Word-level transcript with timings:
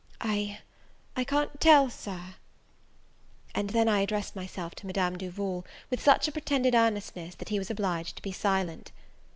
"I 0.19 0.57
I 1.15 1.23
can't 1.23 1.61
tell, 1.61 1.91
Sir." 1.91 2.33
And 3.53 3.69
then 3.69 3.87
I 3.87 3.99
addressed 3.99 4.35
myself 4.35 4.73
to 4.77 4.87
Madame 4.87 5.15
Duval, 5.15 5.63
with 5.91 6.01
such 6.01 6.27
a 6.27 6.31
pretended 6.31 6.73
earnestness, 6.73 7.35
that 7.35 7.49
he 7.49 7.59
was 7.59 7.69
obliged 7.69 8.15
to 8.15 8.23
be 8.23 8.31
silent. 8.31 8.91